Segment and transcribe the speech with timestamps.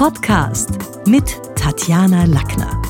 [0.00, 0.70] Podcast
[1.06, 2.80] mit Tatjana Lackner.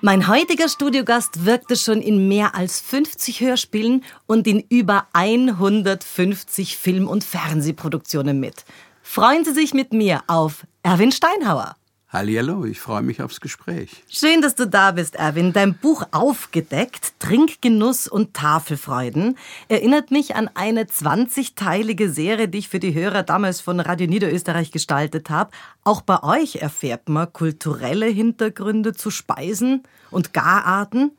[0.00, 7.08] Mein heutiger Studiogast wirkte schon in mehr als 50 Hörspielen und in über 150 Film-
[7.08, 8.64] und Fernsehproduktionen mit.
[9.02, 11.74] Freuen Sie sich mit mir auf Erwin Steinhauer.
[12.10, 14.02] Hallihallo, ich freue mich aufs Gespräch.
[14.08, 15.52] Schön, dass du da bist, Erwin.
[15.52, 19.36] Dein Buch Aufgedeckt, Trinkgenuss und Tafelfreuden
[19.68, 24.70] erinnert mich an eine 20-teilige Serie, die ich für die Hörer damals von Radio Niederösterreich
[24.70, 25.50] gestaltet habe.
[25.84, 31.10] Auch bei euch erfährt man kulturelle Hintergründe zu Speisen und Gararten.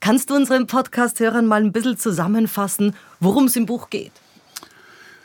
[0.00, 4.10] Kannst du unseren Podcast-Hörern mal ein bisschen zusammenfassen, worum es im Buch geht?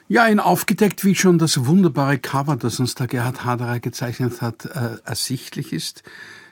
[0.09, 4.63] Ja, in aufgedeckt, wie schon das wunderbare Cover, das uns der Gerhard Haderer gezeichnet hat,
[4.63, 6.01] äh, ersichtlich ist,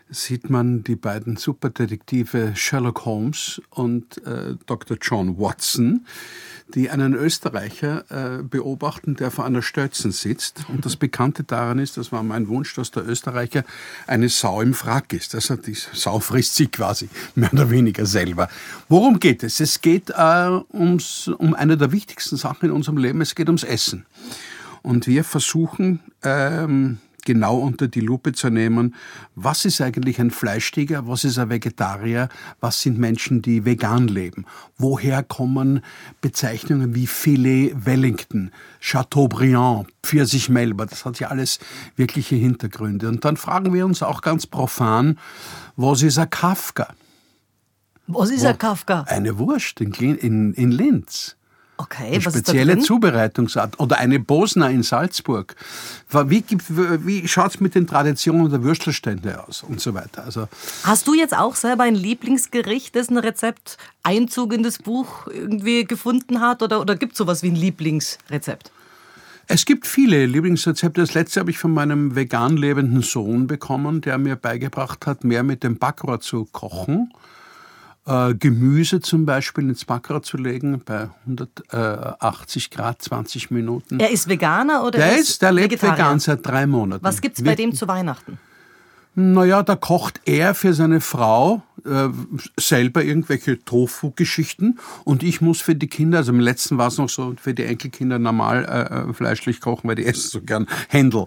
[0.09, 4.97] sieht man die beiden Superdetektive Sherlock Holmes und äh, Dr.
[5.01, 6.05] John Watson,
[6.73, 8.05] die einen Österreicher
[8.39, 10.65] äh, beobachten, der vor einer Stötzen sitzt.
[10.69, 13.63] Und das Bekannte daran ist, das war mein Wunsch, dass der Österreicher
[14.07, 15.33] eine Sau im Frack ist.
[15.35, 18.47] Also die Sau frisst sie quasi mehr oder weniger selber.
[18.89, 19.59] Worum geht es?
[19.59, 23.21] Es geht äh, ums, um eine der wichtigsten Sachen in unserem Leben.
[23.21, 24.05] Es geht ums Essen.
[24.81, 28.95] Und wir versuchen, ähm, genau unter die Lupe zu nehmen,
[29.35, 32.29] was ist eigentlich ein Fleischtiger, was ist ein Vegetarier,
[32.61, 34.45] was sind Menschen, die vegan leben,
[34.77, 35.81] woher kommen
[36.21, 41.59] Bezeichnungen wie Filet Wellington, Chateaubriand, Pfirsich Melba, das hat ja alles
[41.95, 43.09] wirkliche Hintergründe.
[43.09, 45.19] Und dann fragen wir uns auch ganz profan,
[45.75, 46.93] was ist ein Kafka?
[48.07, 49.01] Was ist ein Kafka?
[49.07, 51.35] Eine Wurst in, in, in Linz.
[51.77, 52.79] Okay, eine spezielle?
[52.79, 53.79] Zubereitungsart.
[53.79, 55.55] Oder eine Bosner in Salzburg.
[56.09, 60.23] Wie, wie schaut es mit den Traditionen der Würstelstände aus und so weiter?
[60.23, 60.47] Also,
[60.83, 66.39] Hast du jetzt auch selber ein Lieblingsgericht, dessen Rezept Einzug in das Buch irgendwie gefunden
[66.39, 66.63] hat?
[66.63, 68.71] Oder, oder gibt es sowas wie ein Lieblingsrezept?
[69.47, 71.01] es gibt viele Lieblingsrezepte.
[71.01, 75.43] Das letzte habe ich von meinem vegan lebenden Sohn bekommen, der mir beigebracht hat, mehr
[75.43, 77.11] mit dem Backrohr zu kochen.
[78.07, 83.99] Äh, Gemüse zum Beispiel ins Backrohr zu legen bei 180 Grad 20 Minuten.
[83.99, 85.97] Er ist Veganer oder der er ist, der lebt Vegetarier?
[85.97, 87.03] vegan seit drei Monaten.
[87.03, 88.37] Was gibt's bei dem zu Weihnachten?
[89.15, 92.09] Naja, da kocht er für seine Frau äh,
[92.57, 97.09] selber irgendwelche Tofu-Geschichten und ich muss für die Kinder, also im letzten war es noch
[97.09, 101.25] so, für die Enkelkinder normal äh, fleischlich kochen, weil die essen so gern Händel.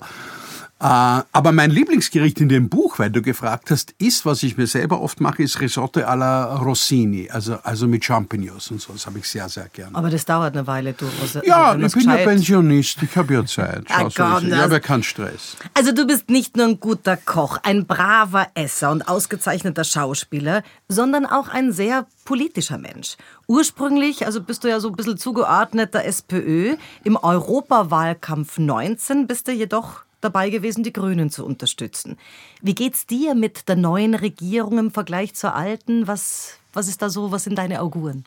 [0.81, 4.69] Äh, aber mein Lieblingsgericht in dem Buch, weil du gefragt hast, ist, was ich mir
[4.69, 8.93] selber oft mache, ist Risotto alla Rossini, also, also mit Champignons und so.
[8.93, 9.97] Das habe ich sehr, sehr gerne.
[9.97, 11.06] Aber das dauert eine Weile, du.
[11.21, 13.87] Also, ja, ich bin ja Pensionist, ich habe ja Zeit.
[13.99, 14.53] Ah, Schau, so komm, es.
[14.53, 15.56] ich habe ja keinen Stress.
[15.75, 21.27] Also du bist nicht nur ein guter Koch, ein braver Esser und ausgezeichneter Schauspieler, sondern
[21.27, 23.16] auch ein sehr politischer Mensch.
[23.47, 26.77] Ursprünglich, also bist du ja so ein bisschen zugeordnet der SPÖ.
[27.03, 32.16] Im Europawahlkampf 19 bist du jedoch dabei gewesen, die Grünen zu unterstützen.
[32.60, 36.06] Wie geht's dir mit der neuen Regierung im Vergleich zur alten?
[36.06, 38.24] Was, was ist da so, was sind deine Auguren?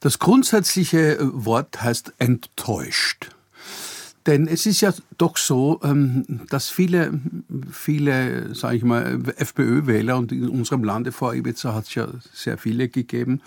[0.00, 3.30] Das grundsätzliche äh, Wort heißt enttäuscht.
[4.26, 7.20] Denn es ist ja doch so, ähm, dass viele,
[7.70, 12.56] viele, sage ich mal, FPÖ-Wähler und in unserem Lande vor Ibiza hat es ja sehr
[12.56, 13.40] viele gegeben,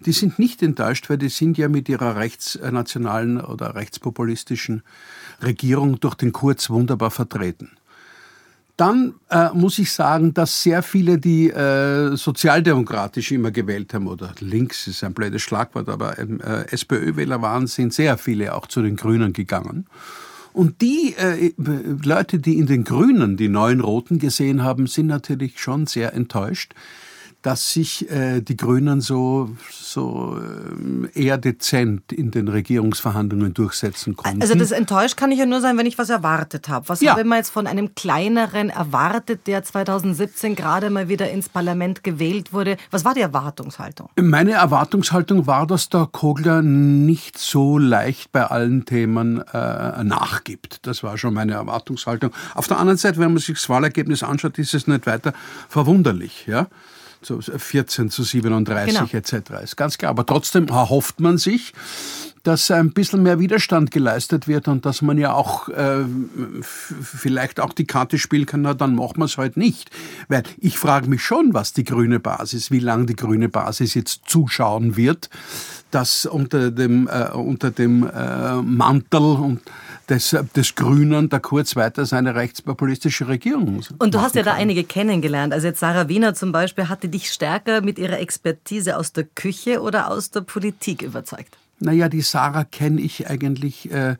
[0.00, 4.82] die sind nicht enttäuscht, weil die sind ja mit ihrer rechtsnationalen oder rechtspopulistischen
[5.44, 7.70] Regierung durch den Kurz wunderbar vertreten.
[8.76, 14.32] Dann äh, muss ich sagen, dass sehr viele, die äh, sozialdemokratisch immer gewählt haben, oder
[14.40, 18.82] links ist ein blödes Schlagwort, aber ähm, äh, SPÖ-Wähler waren, sind sehr viele auch zu
[18.82, 19.86] den Grünen gegangen.
[20.54, 21.52] Und die äh,
[22.02, 26.74] Leute, die in den Grünen die neuen Roten gesehen haben, sind natürlich schon sehr enttäuscht,
[27.42, 34.40] dass sich äh, die Grünen so, so ähm, eher dezent in den Regierungsverhandlungen durchsetzen konnten.
[34.42, 36.88] Also das enttäuscht kann ich ja nur sein, wenn ich was erwartet habe.
[36.88, 37.12] Was Ja.
[37.12, 42.52] habe man jetzt von einem kleineren erwartet, der 2017 gerade mal wieder ins Parlament gewählt
[42.52, 42.76] wurde?
[42.90, 44.08] Was war die Erwartungshaltung?
[44.20, 50.86] Meine Erwartungshaltung war, dass der Kogler nicht so leicht bei allen Themen äh, nachgibt.
[50.86, 52.30] Das war schon meine Erwartungshaltung.
[52.54, 55.32] Auf der anderen Seite, wenn man sich das Wahlergebnis anschaut, ist es nicht weiter
[55.68, 56.46] verwunderlich.
[56.46, 56.68] Ja?
[57.24, 59.08] So 14 zu 37 Genau.
[59.12, 59.62] etc.
[59.62, 60.10] Ist ganz klar.
[60.10, 61.72] Aber trotzdem erhofft man sich,
[62.42, 66.04] dass ein bisschen mehr Widerstand geleistet wird und dass man ja auch äh,
[66.60, 69.90] vielleicht auch die Karte spielen kann, na dann machen wir es halt nicht.
[70.28, 74.22] Weil ich frage mich schon, was die grüne Basis, wie lange die grüne Basis jetzt
[74.26, 75.30] zuschauen wird,
[75.92, 79.60] dass unter dem, äh, unter dem äh, Mantel und
[80.08, 84.60] des, des Grünen der Kurz weiter seine rechtspopulistische Regierung Und du hast ja da kann.
[84.60, 85.52] einige kennengelernt.
[85.52, 89.80] Also jetzt Sarah Wiener zum Beispiel, hatte dich stärker mit ihrer Expertise aus der Küche
[89.80, 91.56] oder aus der Politik überzeugt?
[91.78, 94.16] Naja, die Sarah kenne ich eigentlich äh,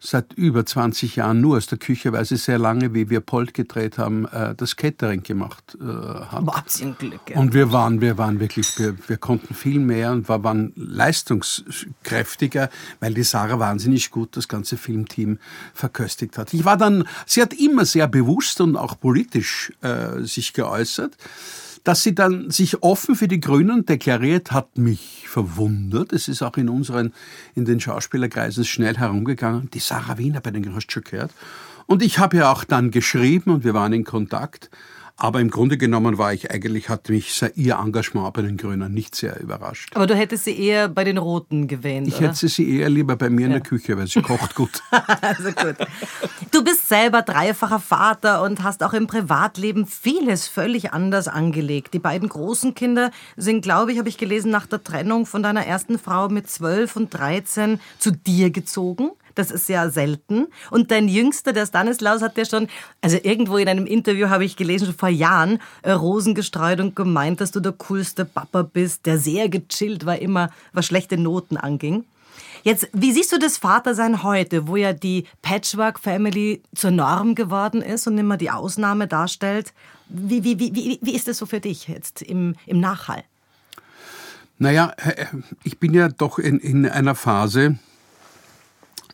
[0.00, 3.52] seit über 20 Jahren nur aus der Küche, weil sie sehr lange, wie wir Polt
[3.52, 6.44] gedreht haben, äh, das Catering gemacht äh, hat.
[6.98, 7.38] Glück, ja.
[7.38, 12.70] Und wir waren, wir waren wirklich, wir, wir konnten viel mehr und wir waren leistungskräftiger,
[13.00, 15.38] weil die Sarah wahnsinnig gut das ganze Filmteam
[15.74, 16.54] verköstigt hat.
[16.54, 21.16] Ich war dann, sie hat immer sehr bewusst und auch politisch äh, sich geäußert.
[21.84, 26.12] Dass sie dann sich offen für die Grünen deklariert, hat mich verwundert.
[26.12, 27.12] Es ist auch in unseren,
[27.54, 29.70] in den Schauspielerkreisen schnell herumgegangen.
[29.70, 31.32] Die Sarah Wiener bei den hast du schon gehört.
[31.86, 34.70] Und ich habe ja auch dann geschrieben und wir waren in Kontakt.
[35.20, 39.16] Aber im Grunde genommen war ich eigentlich, hat mich ihr Engagement bei den Grünen nicht
[39.16, 39.90] sehr überrascht.
[39.96, 42.28] Aber du hättest sie eher bei den Roten gewählt, Ich oder?
[42.28, 44.80] hätte sie eher lieber bei mir in der Küche, weil sie kocht gut.
[45.20, 45.74] also gut.
[46.52, 51.94] Du bist selber dreifacher Vater und hast auch im Privatleben vieles völlig anders angelegt.
[51.94, 55.66] Die beiden großen Kinder sind, glaube ich, habe ich gelesen, nach der Trennung von deiner
[55.66, 59.10] ersten Frau mit 12 und 13 zu dir gezogen.
[59.38, 60.48] Das ist ja selten.
[60.68, 62.66] Und dein Jüngster, der Stanislaus, hat ja schon,
[63.02, 66.96] also irgendwo in einem Interview habe ich gelesen, schon vor Jahren, äh, Rosen gestreut und
[66.96, 71.56] gemeint, dass du der coolste Papa bist, der sehr gechillt war immer, was schlechte Noten
[71.56, 72.04] anging.
[72.64, 78.08] Jetzt, wie siehst du das Vatersein heute, wo ja die Patchwork-Family zur Norm geworden ist
[78.08, 79.72] und immer die Ausnahme darstellt?
[80.08, 83.22] Wie, wie, wie, wie, ist das so für dich jetzt im, im Nachhall?
[84.58, 84.96] Naja,
[85.62, 87.78] ich bin ja doch in, in einer Phase,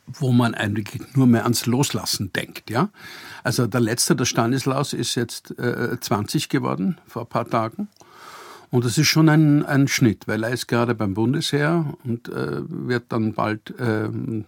[0.07, 2.71] wo man eigentlich nur mehr ans Loslassen denkt.
[2.71, 2.91] Ja?
[3.43, 7.89] Also der letzte, der Stanislaus, ist jetzt äh, 20 geworden, vor ein paar Tagen.
[8.71, 12.63] Und das ist schon ein, ein Schnitt, weil er ist gerade beim Bundesheer und äh,
[12.69, 14.47] wird dann bald ähm,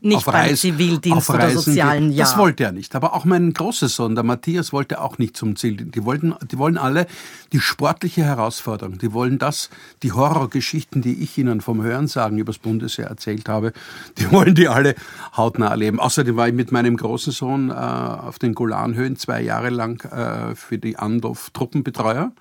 [0.00, 2.18] nicht auf beim Reis, Zivildienst auf oder Reisen sozialen geht.
[2.18, 2.28] Jahr.
[2.28, 2.94] Das wollte er nicht.
[2.94, 5.76] Aber auch mein großer Sohn, der Matthias, wollte auch nicht zum Ziel.
[5.76, 7.06] Die wollten, die wollen alle
[7.52, 8.98] die sportliche Herausforderung.
[8.98, 9.70] Die wollen das,
[10.02, 13.72] die Horrorgeschichten, die ich ihnen vom Hörensagen übers Bundesheer erzählt habe,
[14.18, 14.94] die wollen die alle
[15.36, 16.00] hautnah erleben.
[16.00, 20.54] Außerdem war ich mit meinem großen Sohn äh, auf den Golanhöhen zwei Jahre lang äh,
[20.54, 22.32] für die Andorf Truppenbetreuer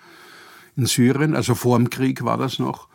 [0.77, 2.87] in Syrien, also vor dem Krieg war das noch.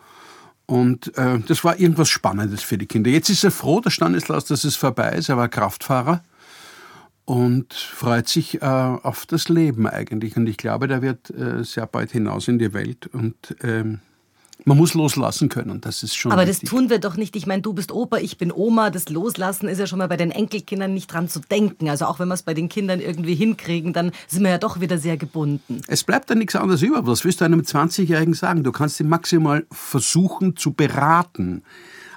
[0.67, 3.09] Und äh, das war irgendwas Spannendes für die Kinder.
[3.09, 5.29] Jetzt ist er froh, der Stanislaus, dass es vorbei ist.
[5.29, 6.21] Er war Kraftfahrer
[7.23, 10.35] und freut sich äh, auf das Leben eigentlich.
[10.35, 13.07] Und ich glaube, der wird äh, sehr bald hinaus in die Welt.
[13.07, 14.01] Und ähm,
[14.65, 15.81] man muss loslassen können.
[15.81, 16.31] Das ist schon.
[16.31, 16.61] Aber wichtig.
[16.61, 17.35] das tun wir doch nicht.
[17.35, 18.89] Ich meine, du bist Opa, ich bin Oma.
[18.89, 21.89] Das Loslassen ist ja schon mal bei den Enkelkindern nicht dran zu denken.
[21.89, 24.79] Also auch wenn wir es bei den Kindern irgendwie hinkriegen, dann sind wir ja doch
[24.79, 25.81] wieder sehr gebunden.
[25.87, 27.05] Es bleibt dann nichts anderes über.
[27.07, 28.63] Was willst du einem 20-Jährigen sagen?
[28.63, 31.63] Du kannst ihn maximal versuchen zu beraten.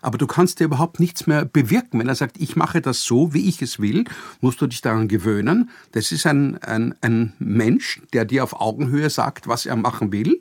[0.03, 2.01] Aber du kannst dir überhaupt nichts mehr bewirken.
[2.01, 4.05] Wenn er sagt, ich mache das so, wie ich es will,
[4.41, 5.71] musst du dich daran gewöhnen.
[5.93, 10.41] Das ist ein, ein, ein Mensch, der dir auf Augenhöhe sagt, was er machen will.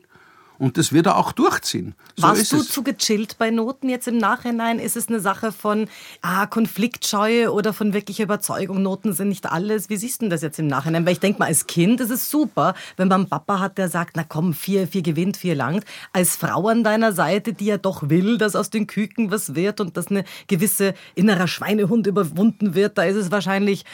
[0.60, 1.96] Und das wird er auch durchziehen.
[2.18, 2.68] So Warst ist du es.
[2.68, 4.78] zu gechillt bei Noten jetzt im Nachhinein?
[4.78, 5.88] Ist es eine Sache von
[6.22, 8.84] ah, Konfliktscheue oder von wirklicher Überzeugung?
[8.84, 9.90] Noten sind nicht alles.
[9.90, 11.06] Wie siehst du das jetzt im Nachhinein?
[11.06, 13.88] Weil ich denke mal, als Kind ist es super, wenn man einen Papa hat, der
[13.88, 15.86] sagt, na komm, vier, vier gewinnt, vier langt.
[16.12, 19.80] Als Frau an deiner Seite, die ja doch will, dass aus den Küken was wird
[19.80, 23.86] und dass eine gewisse innerer Schweinehund überwunden wird, da ist es wahrscheinlich,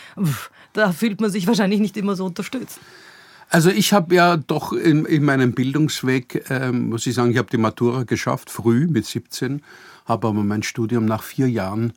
[0.74, 2.80] da fühlt man sich wahrscheinlich nicht immer so unterstützt.
[3.50, 7.50] Also ich habe ja doch in, in meinem Bildungsweg, ähm, muss ich sagen, ich habe
[7.50, 9.62] die Matura geschafft, früh mit 17,
[10.06, 11.94] habe aber mein Studium nach vier Jahren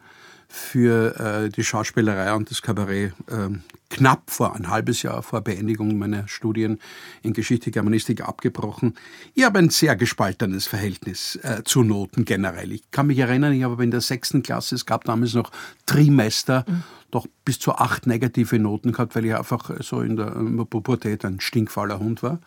[0.48, 5.98] für äh, die Schauspielerei und das Kabarett ähm, knapp vor ein halbes Jahr vor Beendigung
[5.98, 6.78] meiner Studien
[7.22, 8.94] in Geschichte Germanistik abgebrochen.
[9.34, 12.72] Ich habe ein sehr gespaltenes Verhältnis äh, zu Noten generell.
[12.72, 15.52] Ich kann mich erinnern, ich habe in der sechsten Klasse, es gab damals noch
[15.84, 16.82] Trimester, mhm.
[17.10, 20.26] Doch bis zu acht negative Noten gehabt, weil ich einfach so in der
[20.68, 22.38] Pubertät ein stinkfauler Hund war.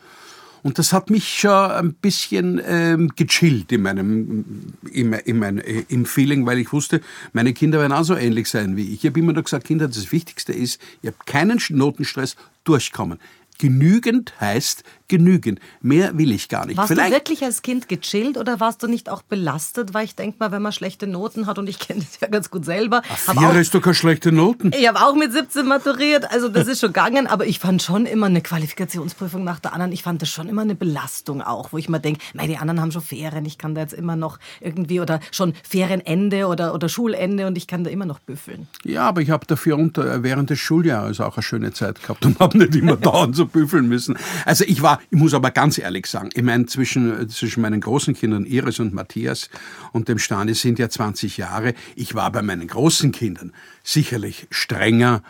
[0.63, 4.45] Und das hat mich schon ein bisschen ähm, gechillt in meinem,
[4.91, 7.01] in, in mein, äh, im Feeling, weil ich wusste,
[7.33, 9.03] meine Kinder werden auch so ähnlich sein wie ich.
[9.03, 13.17] Ich habe immer nur gesagt, Kinder, das Wichtigste ist, ihr habt keinen Notenstress, durchkommen.
[13.61, 15.59] Genügend heißt genügend.
[15.81, 16.77] Mehr will ich gar nicht.
[16.77, 19.93] Warst Vielleicht du wirklich als Kind gechillt oder warst du nicht auch belastet?
[19.93, 22.49] Weil ich denke mal, wenn man schlechte Noten hat, und ich kenne das ja ganz
[22.49, 23.03] gut selber.
[23.07, 24.71] Ach, vier ist doch keine schlechte Noten.
[24.73, 28.07] Ich habe auch mit 17 maturiert, also das ist schon gegangen, aber ich fand schon
[28.07, 29.91] immer eine Qualifikationsprüfung nach der anderen.
[29.91, 32.91] Ich fand das schon immer eine Belastung auch, wo ich mir denke, die anderen haben
[32.91, 37.45] schon Ferien, ich kann da jetzt immer noch irgendwie oder schon Ferienende oder, oder Schulende
[37.45, 38.67] und ich kann da immer noch büffeln.
[38.83, 42.39] Ja, aber ich habe dafür unter, während des Schuljahres auch eine schöne Zeit gehabt und
[42.39, 44.17] habe nicht immer dauernd so büffeln müssen.
[44.45, 48.13] Also ich war, ich muss aber ganz ehrlich sagen, ich meine, zwischen, zwischen meinen großen
[48.13, 49.49] Kindern Iris und Matthias
[49.91, 51.73] und dem Stani sind ja 20 Jahre.
[51.95, 53.53] Ich war bei meinen großen Kindern
[53.83, 55.23] sicherlich strenger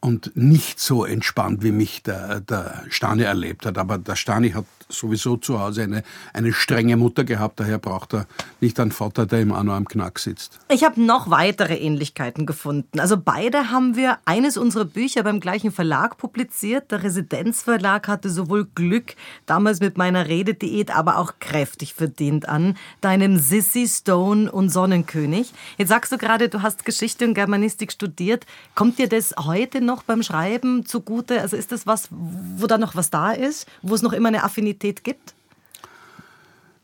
[0.00, 3.78] und nicht so entspannt, wie mich der, der Stani erlebt hat.
[3.78, 8.26] Aber der Stani hat sowieso zu Hause eine, eine strenge Mutter gehabt, daher braucht er
[8.60, 10.58] nicht einen Vater, der auch noch am Knack sitzt.
[10.68, 13.00] Ich habe noch weitere Ähnlichkeiten gefunden.
[13.00, 16.90] Also beide haben wir eines unserer Bücher beim gleichen Verlag publiziert.
[16.90, 23.38] Der Residenzverlag hatte sowohl Glück damals mit meiner Redediät, aber auch kräftig verdient an deinem
[23.38, 25.52] Sissy Stone und Sonnenkönig.
[25.78, 28.46] Jetzt sagst du gerade, du hast Geschichte und Germanistik studiert.
[28.74, 31.40] Kommt dir das heute noch beim Schreiben zugute?
[31.40, 34.44] Also ist das was, wo da noch was da ist, wo es noch immer eine
[34.44, 35.34] Affinität gibt?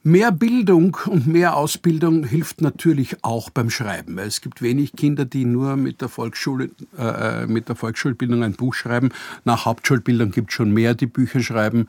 [0.05, 5.25] Mehr Bildung und mehr Ausbildung hilft natürlich auch beim Schreiben, weil es gibt wenig Kinder,
[5.25, 9.11] die nur mit der, Volksschule, äh, mit der Volksschulbildung ein Buch schreiben.
[9.45, 11.89] Nach Hauptschulbildung gibt es schon mehr, die Bücher schreiben.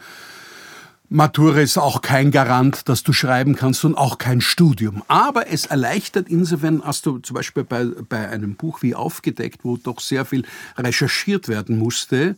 [1.11, 5.01] Matura ist auch kein Garant, dass du schreiben kannst und auch kein Studium.
[5.07, 9.77] Aber es erleichtert insofern, hast du zum Beispiel bei, bei einem Buch wie Aufgedeckt, wo
[9.77, 10.45] doch sehr viel
[10.77, 12.35] recherchiert werden musste,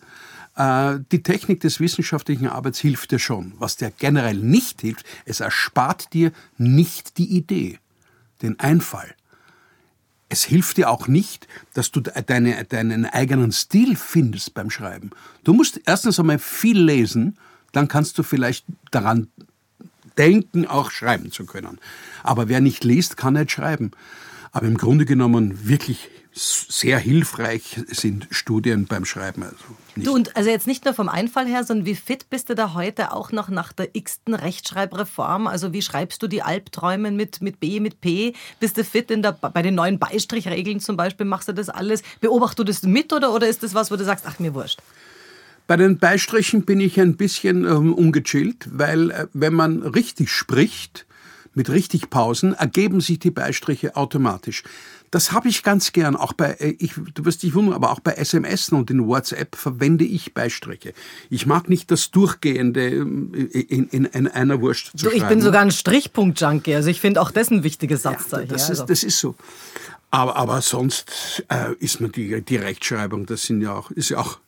[1.12, 3.53] die Technik des wissenschaftlichen Arbeits hilft dir schon.
[3.58, 7.80] Was dir generell nicht hilft, es erspart dir nicht die Idee,
[8.41, 9.15] den Einfall.
[10.30, 15.10] Es hilft dir auch nicht, dass du deine, deinen eigenen Stil findest beim Schreiben.
[15.44, 17.38] Du musst erstens einmal viel lesen,
[17.72, 19.27] dann kannst du vielleicht daran
[20.18, 21.80] denken, auch schreiben zu können.
[22.24, 23.91] Aber wer nicht liest, kann nicht schreiben.
[24.51, 29.43] Aber im Grunde genommen wirklich sehr hilfreich sind Studien beim Schreiben.
[29.43, 29.58] Also
[29.98, 32.74] du und also jetzt nicht nur vom Einfall her, sondern wie fit bist du da
[32.74, 35.48] heute auch noch nach der x-ten Rechtschreibreform?
[35.48, 38.34] Also wie schreibst du die Albträume mit, mit B, mit P?
[38.60, 41.25] Bist du fit in der, bei den neuen Beistrichregeln zum Beispiel?
[41.25, 42.01] Machst du das alles?
[42.22, 44.79] Beobachtest du das mit oder, oder ist das was, wo du sagst, ach mir wurscht?
[45.67, 51.05] Bei den Beistrichen bin ich ein bisschen ähm, ungechillt, weil äh, wenn man richtig spricht,
[51.53, 54.63] mit richtig Pausen, ergeben sich die Beistriche automatisch.
[55.12, 56.15] Das habe ich ganz gern.
[56.15, 59.55] Auch bei, äh, ich, du wirst dich wundern, aber auch bei SMS und in WhatsApp
[59.58, 60.93] verwende ich Beistriche.
[61.29, 65.41] Ich mag nicht das Durchgehende ähm, in, in, in einer Wurst zu du, Ich bin
[65.41, 66.74] sogar ein Strichpunkt-Junkie.
[66.74, 68.48] Also ich finde auch das ein wichtiges Satzzeichen.
[68.48, 69.36] Ja, das, ist, das ist so.
[70.12, 74.20] Aber, aber sonst äh, ist mir die, die Rechtschreibung, das sind ja auch, ist ja
[74.20, 74.39] auch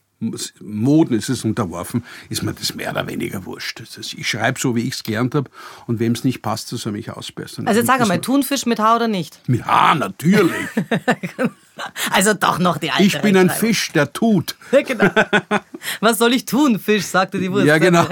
[0.62, 3.80] Moden ist es unterworfen, ist mir das mehr oder weniger wurscht.
[3.80, 5.50] Ist, ich schreibe so, wie ich es gelernt habe
[5.88, 7.68] und wem es nicht passt, das soll mich ausbessern.
[7.68, 9.40] Also jetzt sag einmal, Thunfisch mit Haar oder nicht?
[9.48, 10.68] Mit Haar, natürlich.
[12.12, 14.56] also doch noch die alte Ich bin ein Fisch, der tut.
[14.72, 15.10] genau.
[16.00, 17.66] Was soll ich tun, Fisch, sagte die Wurst.
[17.66, 18.08] Ja, genau.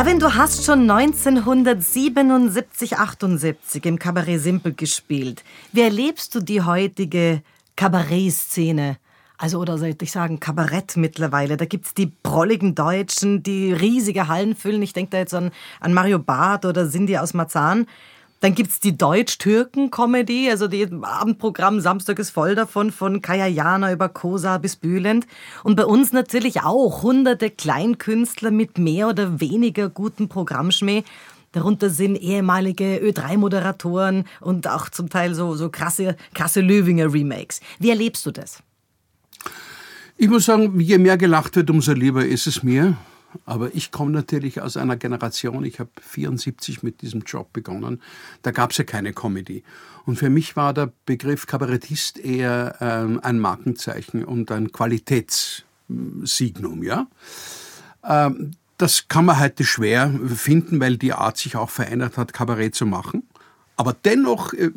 [0.00, 5.44] Erwin, du hast schon 1977, 78 im Kabarett Simpel gespielt.
[5.72, 7.42] Wie erlebst du die heutige
[7.76, 8.96] Kabarettszene?
[9.36, 11.58] Also, oder sollte ich sagen, Kabarett mittlerweile.
[11.58, 14.80] Da gibt es die prolligen Deutschen, die riesige Hallen füllen.
[14.80, 17.84] Ich denke da jetzt an, an Mario Barth oder Cindy aus Marzahn.
[18.40, 24.08] Dann gibt's die Deutsch-Türken-Comedy, also die Abendprogramm Samstag ist voll davon, von Kaya Jana über
[24.08, 25.26] Kosa bis Bülent.
[25.62, 31.04] Und bei uns natürlich auch hunderte Kleinkünstler mit mehr oder weniger gutem Programmschmäh.
[31.52, 37.60] Darunter sind ehemalige Ö3-Moderatoren und auch zum Teil so, so krasse, krasse Löwinger-Remakes.
[37.78, 38.62] Wie erlebst du das?
[40.16, 42.96] Ich muss sagen, je mehr gelacht wird, umso lieber ist es mir.
[43.44, 48.02] Aber ich komme natürlich aus einer Generation, ich habe 74 mit diesem Job begonnen,
[48.42, 49.62] da gab es ja keine Comedy.
[50.04, 56.82] Und für mich war der Begriff Kabarettist eher ähm, ein Markenzeichen und ein Qualitätssignum.
[56.82, 57.06] Ja?
[58.04, 62.74] Ähm, das kann man heute schwer finden, weil die Art sich auch verändert hat, Kabarett
[62.74, 63.24] zu machen.
[63.80, 64.70] Aber dennoch äh,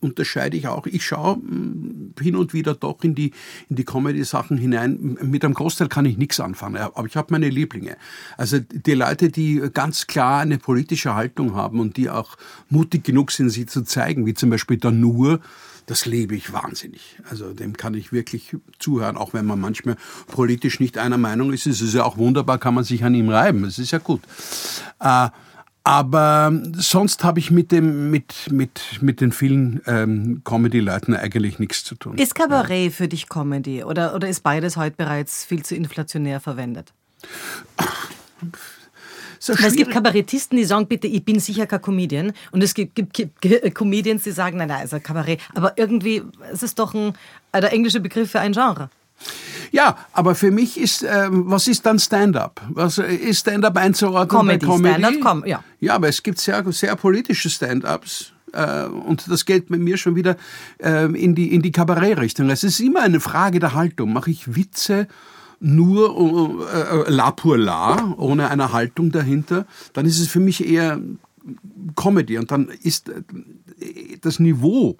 [0.00, 3.32] unterscheide ich auch, ich schaue äh, hin und wieder doch in die,
[3.68, 5.18] in die Comedy-Sachen hinein.
[5.20, 7.98] Mit einem Großteil kann ich nichts anfangen, aber ich habe meine Lieblinge.
[8.38, 12.38] Also die Leute, die ganz klar eine politische Haltung haben und die auch
[12.70, 15.40] mutig genug sind, sie zu zeigen, wie zum Beispiel der Nur,
[15.84, 17.18] das lebe ich wahnsinnig.
[17.28, 21.66] Also dem kann ich wirklich zuhören, auch wenn man manchmal politisch nicht einer Meinung ist.
[21.66, 23.64] Es ist ja auch wunderbar, kann man sich an ihm reiben.
[23.64, 24.22] Es ist ja gut.
[25.00, 25.28] Äh,
[25.88, 31.82] aber sonst habe ich mit, dem, mit, mit, mit den vielen ähm, Comedy-Leuten eigentlich nichts
[31.82, 32.18] zu tun.
[32.18, 32.90] Ist Kabarett ja.
[32.90, 36.92] für dich Comedy oder, oder ist beides heute bereits viel zu inflationär verwendet?
[39.38, 42.34] So es gibt Kabarettisten, die sagen, bitte, ich bin sicher kein Comedian.
[42.50, 45.40] Und es gibt, gibt, gibt Comedians, die sagen, nein, nein, also Kabarett.
[45.54, 47.14] Aber irgendwie, es ist doch ein,
[47.54, 48.90] der englische Begriff für ein Genre.
[49.70, 52.60] Ja, aber für mich ist, äh, was ist dann Stand-up?
[52.70, 54.98] Was äh, ist Stand-up einzuordnen Comedy, Comedy?
[54.98, 55.62] Stand-up, com ja.
[55.80, 58.32] Ja, aber es gibt sehr, sehr politische Stand-ups.
[58.52, 60.36] Äh, und das geht bei mir schon wieder
[60.78, 62.48] äh, in die, in die Kabarettrichtung.
[62.50, 64.12] Es ist immer eine Frage der Haltung.
[64.12, 65.06] Mache ich Witze
[65.60, 71.00] nur äh, la pour la, ohne eine Haltung dahinter, dann ist es für mich eher
[71.96, 73.22] Comedy und dann ist äh,
[74.20, 74.96] das Niveau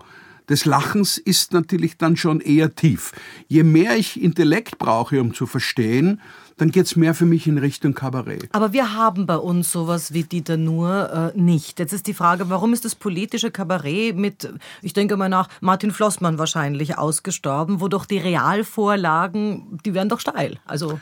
[0.48, 3.12] des Lachens ist natürlich dann schon eher tief.
[3.48, 6.20] Je mehr ich Intellekt brauche, um zu verstehen,
[6.56, 8.48] dann geht's mehr für mich in Richtung Kabarett.
[8.52, 11.78] Aber wir haben bei uns sowas wie Dieter Nuhr äh, nicht.
[11.78, 14.52] Jetzt ist die Frage, warum ist das politische Kabarett mit,
[14.82, 20.58] ich denke mal nach Martin Flossmann wahrscheinlich ausgestorben, wodurch die Realvorlagen, die wären doch steil.
[20.66, 20.98] Also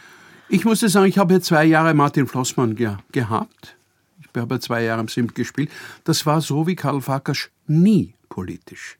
[0.48, 3.76] ich muss sagen, ich habe hier zwei Jahre Martin Flossmann ge gehabt.
[4.20, 5.70] Ich habe zwei Jahre im Simt gespielt.
[6.04, 8.98] Das war so wie Karl Farkas nie politisch.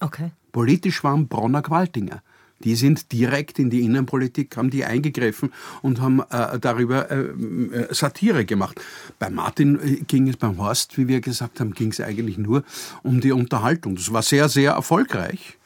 [0.00, 0.32] Okay.
[0.52, 2.22] Politisch waren Bronner Gewaltinger.
[2.60, 7.94] Die sind direkt in die Innenpolitik, haben die eingegriffen und haben äh, darüber äh, äh
[7.94, 8.80] Satire gemacht.
[9.18, 12.64] Bei Martin äh, ging es, beim Horst, wie wir gesagt haben, ging es eigentlich nur
[13.02, 13.96] um die Unterhaltung.
[13.96, 15.58] Das war sehr, sehr erfolgreich.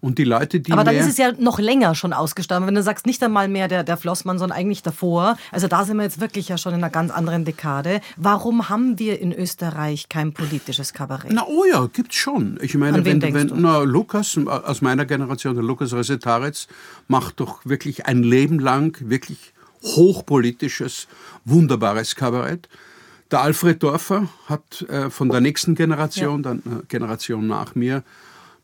[0.00, 2.66] Und die Leute, die Aber dann ist es ja noch länger schon ausgestorben.
[2.66, 5.36] Wenn du sagst, nicht einmal mehr der, der Flossmann, sondern eigentlich davor.
[5.52, 8.00] Also da sind wir jetzt wirklich ja schon in einer ganz anderen Dekade.
[8.16, 11.32] Warum haben wir in Österreich kein politisches Kabarett?
[11.32, 12.58] Na oh ja, gibt's schon.
[12.62, 16.68] Ich meine, An wen wenn, wenn na, Lukas aus meiner Generation, der Lukas Resetaritz,
[17.08, 21.06] macht doch wirklich ein Leben lang wirklich hochpolitisches,
[21.44, 22.68] wunderbares Kabarett.
[23.30, 26.50] Der Alfred Dorfer hat äh, von der nächsten Generation, ja.
[26.50, 28.02] dann äh, Generation nach mir,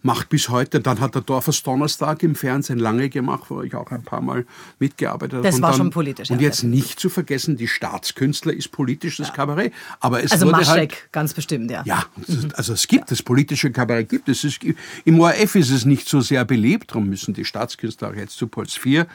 [0.02, 0.80] macht bis heute.
[0.80, 4.44] Dann hat der Dorfers Donnerstag im Fernsehen lange gemacht, wo ich auch ein paar Mal
[4.78, 5.47] mitgearbeitet habe.
[5.47, 6.30] Das und war dann, schon politisch.
[6.30, 9.35] Und jetzt nicht zu vergessen, die Staatskünstler ist politisches ja.
[9.35, 9.73] Kabarett.
[10.00, 11.82] Aber es also wurde Maschek, halt, ganz bestimmt, ja.
[11.85, 12.04] Ja,
[12.54, 14.44] also es gibt, das politische Kabarett gibt es.
[14.44, 14.59] es
[15.04, 18.47] Im ORF ist es nicht so sehr beliebt, darum müssen die Staatskünstler auch jetzt zu
[18.47, 19.06] Puls 4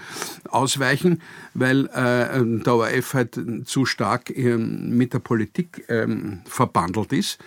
[0.49, 1.21] ausweichen,
[1.53, 6.07] weil äh, der ORF halt zu stark äh, mit der Politik äh,
[6.45, 7.39] verbandelt ist.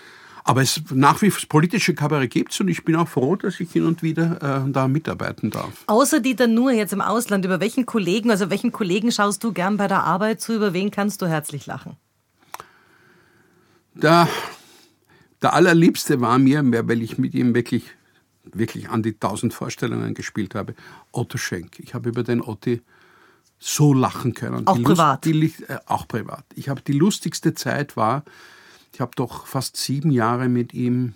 [0.50, 3.71] Aber es nach wie vor politische Kabarett gibt und ich bin auch froh, dass ich
[3.71, 5.85] hin und wieder äh, da mitarbeiten darf.
[5.87, 9.76] Außer Dieter Nur jetzt im Ausland, über welchen Kollegen, also welchen Kollegen schaust du gern
[9.76, 11.97] bei der Arbeit zu, über wen kannst du herzlich lachen?
[13.95, 14.28] Der,
[15.40, 17.85] der allerliebste war mir, weil ich mit ihm wirklich,
[18.42, 20.75] wirklich an die tausend Vorstellungen gespielt habe,
[21.12, 21.78] Otto Schenk.
[21.78, 22.83] Ich habe über den Otti
[23.61, 24.66] so lachen können.
[24.66, 25.25] Auch die privat?
[25.26, 26.45] Lust, die, äh, auch privat.
[26.56, 28.25] Ich habe die lustigste Zeit war,
[28.93, 31.15] ich habe doch fast sieben Jahre mit ihm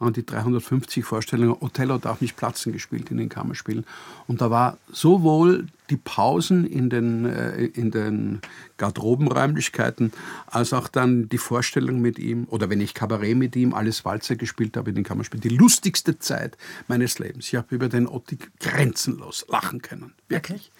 [0.00, 3.84] an die 350 Vorstellungen Othello darf nicht platzen gespielt in den Kammerspielen.
[4.26, 8.40] Und da war sowohl die Pausen in den, äh, in den
[8.78, 10.12] Garderobenräumlichkeiten,
[10.46, 14.36] als auch dann die Vorstellung mit ihm, oder wenn ich Kabarett mit ihm, alles Walzer
[14.36, 16.56] gespielt habe in den Kammerspielen, die lustigste Zeit
[16.88, 17.48] meines Lebens.
[17.48, 20.14] Ich habe über den Otti grenzenlos lachen können.
[20.28, 20.72] Wirklich.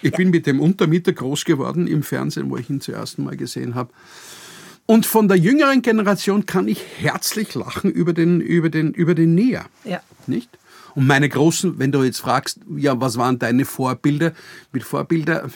[0.00, 0.16] Ich ja.
[0.16, 3.74] bin mit dem Untermieter groß geworden im Fernsehen, wo ich ihn zum ersten Mal gesehen
[3.74, 3.92] habe.
[4.86, 9.34] Und von der jüngeren Generation kann ich herzlich lachen über den, über den, über den
[9.34, 9.66] Näher.
[9.84, 10.00] Ja.
[10.26, 10.50] Nicht?
[10.94, 14.32] Und meine großen, wenn du jetzt fragst, ja, was waren deine Vorbilder?
[14.72, 15.48] Mit Vorbilder,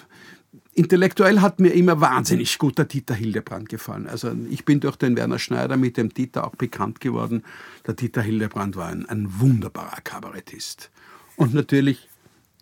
[0.74, 4.06] intellektuell hat mir immer wahnsinnig gut der Dieter Hildebrand gefallen.
[4.06, 7.42] Also ich bin durch den Werner Schneider mit dem Dieter auch bekannt geworden.
[7.86, 10.90] Der Dieter Hildebrand war ein, ein wunderbarer Kabarettist.
[11.36, 12.08] Und natürlich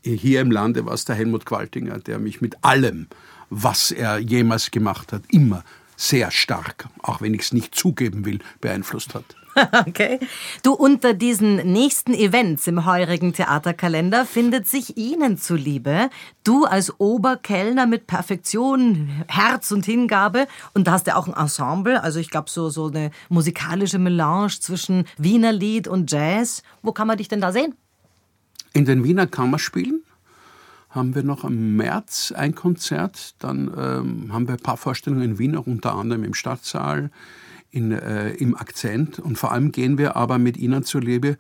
[0.03, 3.07] hier im Lande war es der Helmut Qualtinger, der mich mit allem,
[3.51, 5.65] was er jemals gemacht hat, immer
[5.97, 9.25] sehr stark, auch wenn ich es nicht zugeben will, beeinflusst hat.
[9.87, 10.19] Okay.
[10.63, 16.11] Du, unter diesen nächsten Events im heurigen Theaterkalender findet sich Ihnen zuliebe,
[16.43, 22.03] du als Oberkellner mit Perfektion, Herz und Hingabe und da hast du auch ein Ensemble,
[22.03, 26.63] also ich glaube so, so eine musikalische Melange zwischen Wiener Lied und Jazz.
[26.83, 27.75] Wo kann man dich denn da sehen?
[28.73, 30.03] In den Wiener Kammerspielen
[30.95, 33.35] haben wir noch im März ein Konzert.
[33.41, 37.11] Dann ähm, haben wir ein paar Vorstellungen in Wien, auch unter anderem im Stadtsaal,
[37.71, 39.19] in, äh, im Akzent.
[39.19, 41.37] Und vor allem gehen wir aber mit Ihnen zur Liebe.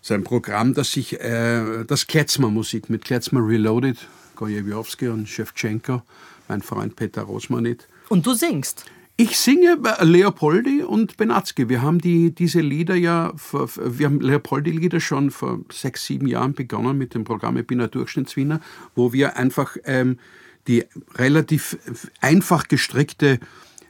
[0.00, 3.98] Sein Programm, das sich äh, das Kletzmer-Musik mit Kletzmer Reloaded,
[4.36, 6.02] Gojewiowski und Shevchenko,
[6.46, 7.88] mein Freund Peter Rosmanit.
[8.08, 8.84] Und du singst?
[9.20, 11.68] Ich singe Leopoldi und Benatzky.
[11.68, 16.96] Wir haben die, diese Lieder ja, wir haben Leopoldi-Lieder schon vor sechs, sieben Jahren begonnen
[16.96, 18.60] mit dem Programm Ich bin ein Durchschnittswiener,
[18.94, 20.20] wo wir einfach ähm,
[20.68, 20.84] die
[21.16, 21.78] relativ
[22.20, 23.40] einfach gestrickte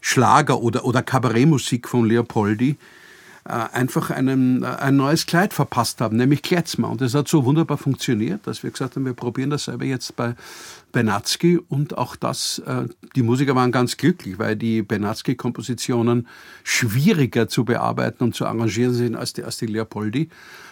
[0.00, 2.78] Schlager- oder, oder Kabarettmusik von Leopoldi
[3.44, 6.88] äh, einfach einen, ein neues Kleid verpasst haben, nämlich Kletzmer.
[6.88, 10.16] Und das hat so wunderbar funktioniert, dass wir gesagt haben, wir probieren das selber jetzt
[10.16, 10.34] bei
[10.92, 16.26] Benatzky und auch das, äh, die Musiker waren ganz glücklich, weil die Benatzky-Kompositionen
[16.64, 20.28] schwieriger zu bearbeiten und zu arrangieren sind als die, als die Leopoldi.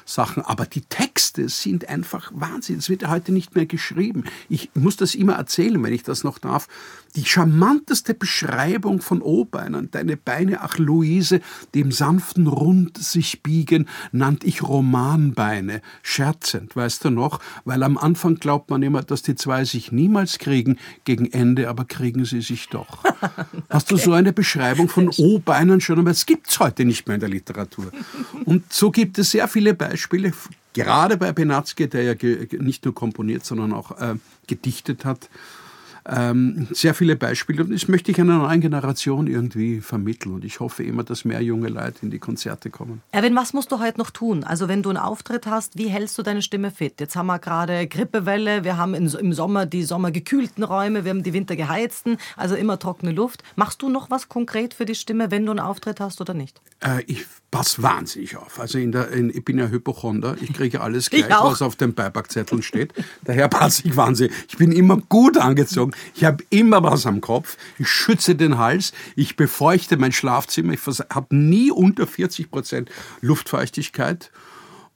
[0.07, 2.79] Sachen, aber die Texte sind einfach Wahnsinn.
[2.79, 4.25] Es wird ja heute nicht mehr geschrieben.
[4.49, 6.69] Ich muss das immer erzählen, wenn ich das noch darf.
[7.17, 11.41] Die charmanteste Beschreibung von O-Beinen, deine Beine, ach Luise,
[11.75, 17.41] dem sanften rund sich biegen, nannte ich Romanbeine, scherzend, weißt du noch?
[17.65, 21.85] Weil am Anfang glaubt man immer, dass die zwei sich niemals kriegen, gegen Ende aber
[21.85, 23.03] kriegen sie sich doch.
[23.69, 25.99] Hast du so eine Beschreibung von O-Beinen schon?
[25.99, 27.91] Aber es gibt's heute nicht mehr in der Literatur.
[28.45, 30.33] Und so gibt es sehr viele Beispiele,
[30.73, 32.15] gerade bei Benatzke, der ja
[32.59, 34.15] nicht nur komponiert, sondern auch äh,
[34.47, 35.29] gedichtet hat
[36.09, 40.61] ähm, sehr viele Beispiele und das möchte ich einer neuen Generation irgendwie vermitteln und ich
[40.61, 43.03] hoffe immer, dass mehr junge Leute in die Konzerte kommen.
[43.13, 44.45] Erwin, was musst du heute noch tun?
[44.45, 47.01] Also wenn du einen Auftritt hast, wie hältst du deine Stimme fit?
[47.01, 51.33] Jetzt haben wir gerade Grippewelle, wir haben im Sommer die sommergekühlten Räume, wir haben die
[51.33, 53.43] wintergeheizten, also immer trockene Luft.
[53.57, 56.61] Machst du noch was konkret für die Stimme, wenn du einen Auftritt hast oder nicht?
[56.81, 58.61] Äh, ich passe wahnsinnig auf.
[58.61, 61.95] Also in der, in, ich bin ja Hypochonder, ich kriege alles gleich, was auf den
[61.95, 62.93] Beipackzetteln steht.
[63.25, 64.35] Daher passe ich wahnsinnig.
[64.49, 65.93] Ich bin immer gut angezogen.
[66.15, 67.57] Ich habe immer was am Kopf.
[67.79, 68.93] Ich schütze den Hals.
[69.15, 70.75] Ich befeuchte mein Schlafzimmer.
[70.75, 72.91] Ich habe nie unter 40 Prozent
[73.23, 74.31] Luftfeuchtigkeit.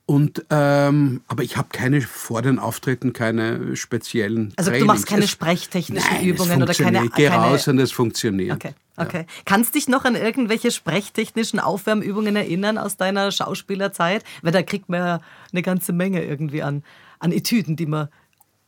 [0.05, 4.53] Und, ähm, aber ich habe keine vor den Auftritten keine speziellen.
[4.57, 4.81] Also Trainings.
[4.81, 7.05] du machst keine sprechtechnischen Nein, Übungen oder keine.
[7.05, 8.57] Ich gehe raus und es funktioniert.
[8.57, 8.75] Okay.
[9.01, 9.27] Okay.
[9.27, 9.43] Ja.
[9.45, 14.25] Kannst dich noch an irgendwelche sprechtechnischen Aufwärmübungen erinnern aus deiner Schauspielerzeit?
[14.43, 15.21] Weil da kriegt man ja
[15.53, 16.83] eine ganze Menge irgendwie an,
[17.19, 18.09] an Etüden, die man.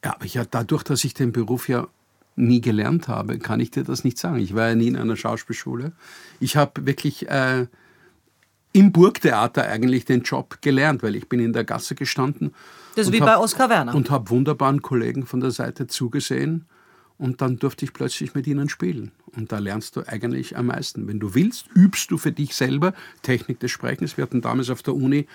[0.05, 1.87] Ja, aber ja, dadurch, dass ich den Beruf ja
[2.35, 4.39] nie gelernt habe, kann ich dir das nicht sagen.
[4.39, 5.93] Ich war ja nie in einer Schauspielschule.
[6.41, 7.67] Ich habe wirklich äh,
[8.73, 12.55] im Burgtheater eigentlich den Job gelernt, weil ich bin in der Gasse gestanden.
[12.97, 13.95] Das ist wie hab, bei Oskar Werner.
[13.95, 16.67] Und habe wunderbaren Kollegen von der Seite zugesehen
[17.23, 19.13] und dann durfte ich plötzlich mit ihnen spielen.
[19.37, 21.07] Und da lernst du eigentlich am meisten.
[21.07, 24.17] Wenn du willst, übst du für dich selber Technik des Sprechens.
[24.17, 25.29] Wir hatten damals auf der Uni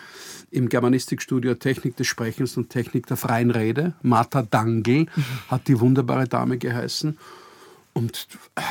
[0.52, 3.93] im Germanistikstudio Technik des Sprechens und Technik der freien Rede.
[4.02, 5.06] Martha Dangel
[5.47, 7.17] hat die wunderbare Dame geheißen.
[7.97, 8.62] Und äh,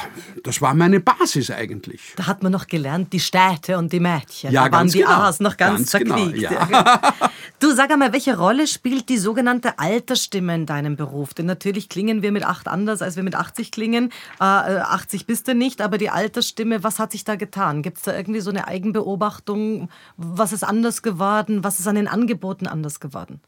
[0.45, 2.13] das war meine Basis eigentlich.
[2.15, 4.53] Da hat man noch gelernt, die Städte und die Mädchen.
[4.53, 5.11] Ja, da waren die genau.
[5.11, 6.49] A's noch ganz, ganz zerquiekt.
[6.49, 7.15] Genau, ja.
[7.59, 11.35] Du sag einmal, welche Rolle spielt die sogenannte Altersstimme in deinem Beruf?
[11.35, 14.13] Denn natürlich klingen wir mit acht anders, als wir mit 80 klingen.
[14.39, 17.83] Äh, 80 bist du nicht, aber die Altersstimme, was hat sich da getan?
[17.83, 19.89] Gibt es da irgendwie so eine Eigenbeobachtung?
[20.17, 21.65] Was ist anders geworden?
[21.65, 23.41] Was ist an den Angeboten anders geworden?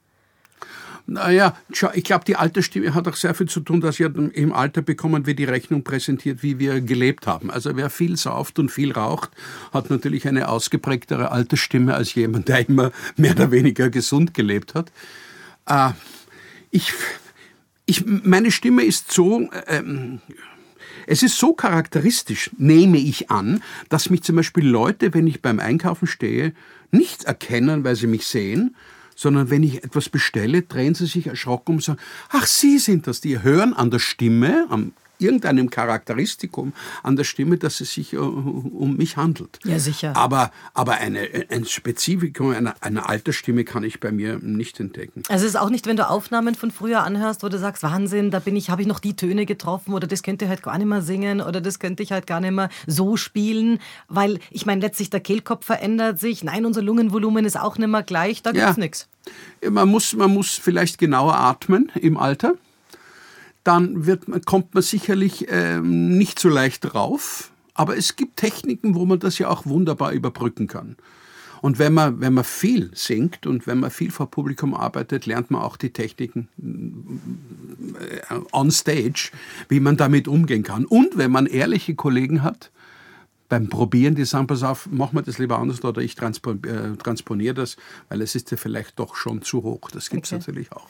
[1.11, 1.57] Naja,
[1.95, 4.83] ich glaube, die alte Stimme hat auch sehr viel zu tun, dass wir im Alter
[4.83, 7.51] bekommen wir die Rechnung präsentiert, wie wir gelebt haben.
[7.51, 9.31] Also wer viel sauft und viel raucht,
[9.73, 14.75] hat natürlich eine ausgeprägtere alte Stimme als jemand, der immer mehr oder weniger gesund gelebt
[14.75, 14.93] hat.
[15.65, 15.93] Äh,
[16.71, 16.93] ich,
[17.87, 19.49] ich, meine Stimme ist so...
[19.67, 20.21] Ähm,
[21.07, 25.59] es ist so charakteristisch, nehme ich an, dass mich zum Beispiel Leute, wenn ich beim
[25.59, 26.53] Einkaufen stehe,
[26.91, 28.77] nicht erkennen, weil sie mich sehen,
[29.19, 33.21] sondern wenn ich etwas bestelle, drehen sie sich erschrocken und sagen, ach, Sie sind das.
[33.21, 38.21] Die hören an der Stimme, am irgendeinem Charakteristikum an der Stimme, dass es sich uh,
[38.21, 39.59] um mich handelt.
[39.65, 40.17] Ja, sicher.
[40.17, 45.23] Aber, aber eine, ein Spezifikum einer, einer Altersstimme kann ich bei mir nicht entdecken.
[45.29, 48.31] Also es ist auch nicht, wenn du Aufnahmen von früher anhörst, wo du sagst, Wahnsinn,
[48.31, 50.79] da bin ich, habe ich noch die Töne getroffen oder das könnte ich halt gar
[50.79, 54.67] nicht mehr singen oder das könnte ich halt gar nicht mehr so spielen, weil ich
[54.67, 56.45] meine, letztlich der Kehlkopf verändert sich.
[56.45, 58.81] Nein, unser Lungenvolumen ist auch nicht mehr gleich, da gibt's ja.
[58.81, 59.09] nichts.
[59.69, 62.55] Man muss, man muss vielleicht genauer atmen im Alter
[63.69, 67.53] dann wird, kommt man sicherlich ähm, nicht so leicht drauf.
[67.75, 70.97] Aber es gibt Techniken, wo man das ja auch wunderbar überbrücken kann.
[71.61, 75.51] Und wenn man, wenn man viel singt und wenn man viel vor Publikum arbeitet, lernt
[75.51, 76.49] man auch die Techniken
[78.01, 79.31] äh, on stage,
[79.69, 80.85] wie man damit umgehen kann.
[80.85, 82.71] Und wenn man ehrliche Kollegen hat,
[83.49, 87.55] beim Probieren, die sagen, pass auf, mach mal das lieber anders oder ich äh, transponiere
[87.55, 87.77] das,
[88.09, 89.91] weil es ist ja vielleicht doch schon zu hoch.
[89.91, 90.41] Das gibt es okay.
[90.41, 90.89] natürlich auch.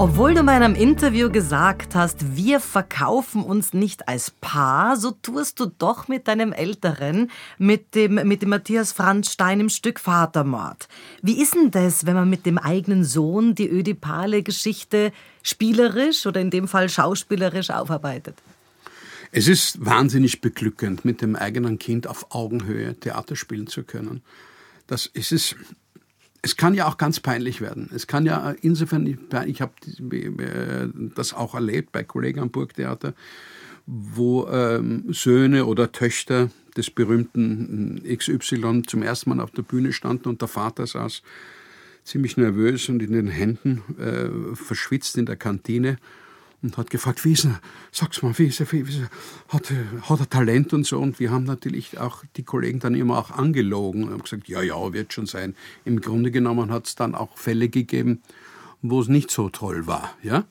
[0.00, 5.60] Obwohl du in einem Interview gesagt hast, wir verkaufen uns nicht als Paar, so tust
[5.60, 10.88] du doch mit deinem Älteren, mit dem, mit dem Matthias Franz Stein im Stück Vatermord.
[11.20, 16.40] Wie ist denn das, wenn man mit dem eigenen Sohn die ödipale Geschichte spielerisch oder
[16.40, 18.38] in dem Fall schauspielerisch aufarbeitet?
[19.32, 24.22] Es ist wahnsinnig beglückend, mit dem eigenen Kind auf Augenhöhe Theater spielen zu können.
[24.86, 25.56] Das ist es
[26.42, 27.90] es kann ja auch ganz peinlich werden.
[27.94, 29.06] Es kann ja insofern,
[29.46, 29.72] ich habe
[30.12, 33.14] äh, das auch erlebt bei Kollegen am Burgtheater,
[33.86, 40.28] wo ähm, Söhne oder Töchter des berühmten XY zum ersten Mal auf der Bühne standen
[40.28, 41.22] und der Vater saß
[42.04, 45.98] ziemlich nervös und in den Händen äh, verschwitzt in der Kantine
[46.62, 49.10] und hat gefragt, wie ist er, sag's mal, wie ist er, wie ist er,
[49.48, 50.98] hat, hat er Talent und so.
[50.98, 54.62] Und wir haben natürlich auch die Kollegen dann immer auch angelogen und haben gesagt, ja,
[54.62, 55.54] ja, wird schon sein.
[55.84, 58.22] Im Grunde genommen hat es dann auch Fälle gegeben,
[58.82, 60.14] wo es nicht so toll war.
[60.22, 60.44] Ja?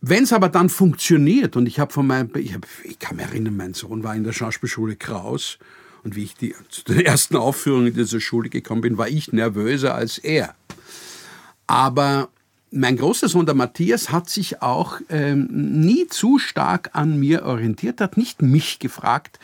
[0.00, 3.26] Wenn es aber dann funktioniert, und ich habe von meinem, ich, hab, ich kann mich
[3.26, 5.58] erinnern, mein Sohn war in der Schauspielschule Kraus,
[6.02, 9.32] und wie ich die, zu der ersten Aufführung in dieser Schule gekommen bin, war ich
[9.32, 10.54] nervöser als er.
[11.66, 12.28] Aber
[12.74, 18.00] mein großer Sohn, der Matthias, hat sich auch ähm, nie zu stark an mir orientiert,
[18.00, 19.38] hat nicht mich gefragt,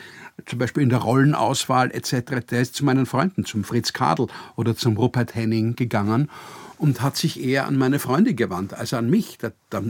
[0.45, 2.45] zum Beispiel in der Rollenauswahl etc.
[2.49, 6.29] Der ist zu meinen Freunden, zum Fritz Kadel oder zum Rupert Henning gegangen
[6.81, 9.37] und hat sich eher an meine Freunde gewandt, als an mich,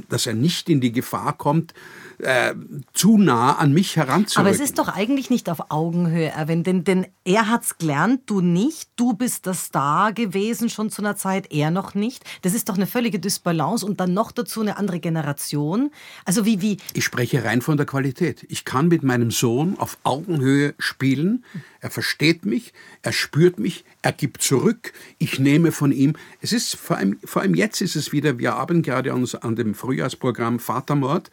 [0.10, 1.74] dass er nicht in die Gefahr kommt,
[2.18, 2.54] äh,
[2.92, 4.46] zu nah an mich heranzurücken.
[4.46, 8.42] Aber es ist doch eigentlich nicht auf Augenhöhe, Erwin, denn, denn er hat's gelernt, du
[8.42, 8.90] nicht.
[8.98, 12.26] Du bist der Star gewesen schon zu einer Zeit, er noch nicht.
[12.42, 15.92] Das ist doch eine völlige Dysbalance und dann noch dazu eine andere Generation.
[16.26, 16.78] Also wie, wie...
[16.94, 18.46] Ich spreche rein von der Qualität.
[18.50, 21.46] Ich kann mit meinem Sohn auf Augenhöhe spielen.
[21.80, 24.94] Er versteht mich, er spürt mich, er gibt zurück.
[25.18, 26.14] Ich nehme von ihm.
[26.42, 29.56] Es ist vor allem, vor allem jetzt ist es wieder, wir haben gerade uns an
[29.56, 31.32] dem Frühjahrsprogramm Vatermord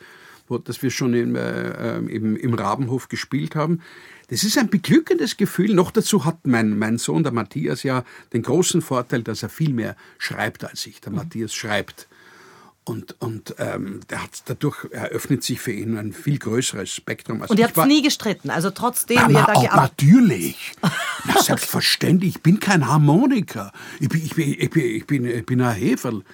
[0.48, 3.80] wo, das wir schon im, äh, im, im Rabenhof gespielt haben.
[4.28, 5.74] Das ist ein beglückendes Gefühl.
[5.74, 9.72] Noch dazu hat mein, mein Sohn, der Matthias, ja den großen Vorteil, dass er viel
[9.72, 11.00] mehr schreibt als ich.
[11.00, 11.18] Der mhm.
[11.18, 12.08] Matthias schreibt.
[12.88, 17.42] Und, und ähm, der hat, dadurch eröffnet sich für ihn ein viel größeres Spektrum.
[17.42, 20.72] Als und ihr habt nie gestritten, also trotzdem Na, ihr da auch Natürlich.
[21.24, 22.36] Na, selbstverständlich.
[22.36, 23.72] Ich bin kein Harmoniker.
[24.00, 26.24] Ich bin, ich bin, ich bin, ich bin, ich bin ein Heferl.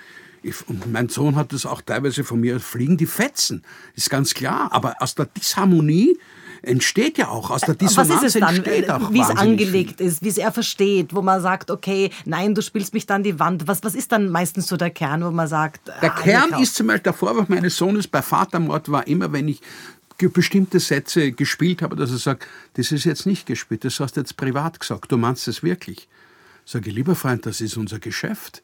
[0.44, 3.64] Ich, und mein Sohn hat das auch teilweise von mir, fliegen die Fetzen,
[3.96, 4.68] ist ganz klar.
[4.70, 6.16] Aber aus der Disharmonie
[6.66, 10.06] entsteht ja auch, aus der Dissonanz Was ist es dann, auch Wie es angelegt viel.
[10.06, 13.38] ist, wie es er versteht, wo man sagt, okay, nein, du spielst mich dann die
[13.38, 13.66] Wand.
[13.66, 15.88] Was, was ist dann meistens so der Kern, wo man sagt...
[15.88, 19.48] Der ah, Kern ist zum Beispiel, der Vorwurf meines Sohnes bei Vatermord war immer, wenn
[19.48, 19.60] ich
[20.32, 24.20] bestimmte Sätze gespielt habe, dass er sagt, das ist jetzt nicht gespielt, das hast du
[24.20, 26.08] jetzt privat gesagt, du meinst es wirklich.
[26.64, 28.62] Sage, lieber Freund, das ist unser Geschäft.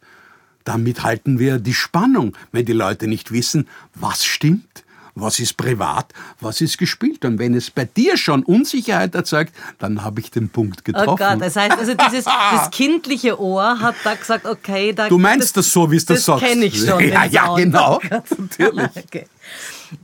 [0.64, 4.84] Damit halten wir die Spannung, wenn die Leute nicht wissen, was stimmt,
[5.20, 7.24] was ist privat, was ist gespielt.
[7.24, 11.08] Und wenn es bei dir schon Unsicherheit erzeugt, dann habe ich den Punkt getroffen.
[11.10, 15.18] Oh Gott, das heißt also, dieses das kindliche Ohr hat da gesagt, okay, da, Du
[15.18, 16.42] meinst das, das so, wie es das, das sagst.
[16.42, 17.08] Das kenne ich schon.
[17.08, 18.90] Ja, ja genau, natürlich.
[18.96, 19.26] okay.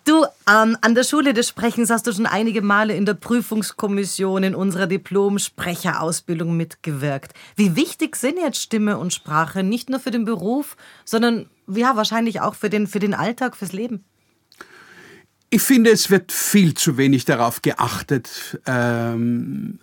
[0.04, 4.42] Du, ähm, an der Schule des Sprechens hast du schon einige Male in der Prüfungskommission
[4.42, 7.34] in unserer Diplom-Sprecherausbildung mitgewirkt.
[7.54, 12.40] Wie wichtig sind jetzt Stimme und Sprache nicht nur für den Beruf, sondern ja, wahrscheinlich
[12.40, 14.04] auch für den, für den Alltag, fürs Leben?
[15.56, 19.78] Ich finde, es wird viel zu wenig darauf geachtet, ähm,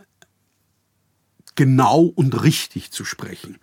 [1.55, 3.57] genau und richtig zu sprechen.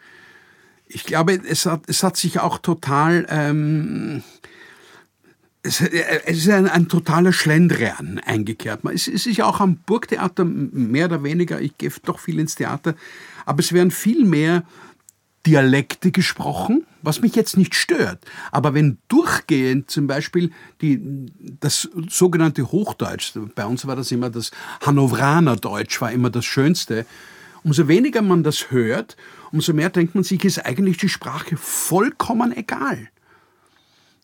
[0.88, 4.24] Ich glaube, es hat, es hat sich auch total ähm,
[5.62, 8.80] es, äh, ist ein, ein, totaler Schlendrian eingekehrt.
[8.92, 12.96] Es ist ja auch am Burgtheater mehr oder weniger, ich gehe doch viel ins Theater,
[13.46, 14.64] aber es werden viel mehr
[15.46, 18.24] Dialekte gesprochen, was mich jetzt nicht stört.
[18.52, 21.00] Aber wenn durchgehend zum Beispiel die,
[21.60, 24.50] das sogenannte Hochdeutsch, bei uns war das immer das
[24.84, 27.06] Hannoveraner Deutsch, war immer das Schönste,
[27.62, 29.16] umso weniger man das hört,
[29.52, 33.08] umso mehr denkt man sich, ist eigentlich die Sprache vollkommen egal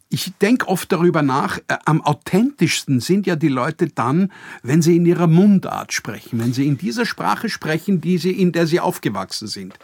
[0.09, 4.97] ich denke oft darüber nach, äh, am authentischsten sind ja die Leute dann, wenn sie
[4.97, 8.81] in ihrer Mundart sprechen, wenn sie in dieser Sprache sprechen, die sie, in der sie
[8.81, 9.79] aufgewachsen sind.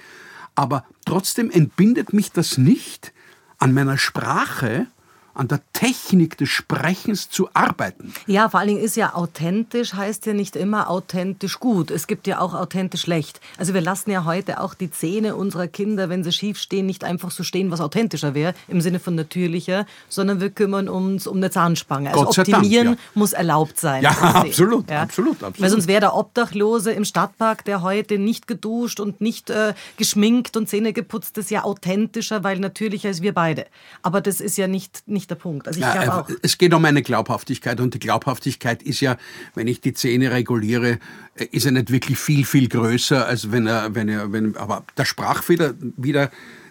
[0.54, 3.12] Aber trotzdem entbindet mich das nicht
[3.58, 4.86] an meiner Sprache,
[5.34, 8.12] an der Technik des Sprechens zu arbeiten.
[8.26, 11.90] Ja, vor allen Dingen ist ja authentisch, heißt ja nicht immer authentisch gut.
[11.90, 13.40] Es gibt ja auch authentisch schlecht.
[13.58, 17.04] Also wir lassen ja heute auch die Zähne unserer Kinder, wenn sie schief stehen, nicht
[17.04, 21.38] einfach so stehen, was authentischer wäre, im Sinne von natürlicher, sondern wir kümmern uns um
[21.38, 22.10] eine Zahnspange.
[22.10, 23.04] Also optimieren Dank, ja.
[23.14, 24.02] muss erlaubt sein.
[24.02, 25.02] Ja, absolut, ja?
[25.02, 25.60] absolut, absolut.
[25.60, 30.56] Weil sonst wäre der Obdachlose im Stadtpark, der heute nicht geduscht und nicht äh, geschminkt
[30.56, 33.66] und Zähne geputzt ist, ja authentischer, weil natürlicher als wir beide.
[34.02, 35.68] Aber das ist ja nicht, nicht nicht der Punkt.
[35.68, 39.16] Also ich ja, auch es geht um eine Glaubhaftigkeit und die Glaubhaftigkeit ist ja,
[39.54, 40.98] wenn ich die Zähne reguliere,
[41.36, 44.84] äh, ist er nicht wirklich viel, viel größer, als wenn er, wenn er, wenn, aber
[44.96, 46.30] der Sprachfehler wieder,